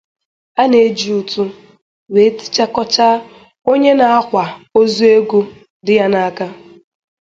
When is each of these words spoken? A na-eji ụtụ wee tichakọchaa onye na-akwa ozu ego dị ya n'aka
A 0.61 0.63
na-eji 0.71 1.07
ụtụ 1.19 1.43
wee 2.13 2.29
tichakọchaa 2.37 3.15
onye 3.71 3.91
na-akwa 3.99 4.43
ozu 4.79 5.05
ego 5.17 5.39
dị 5.85 5.93
ya 5.99 6.05
n'aka 6.13 6.45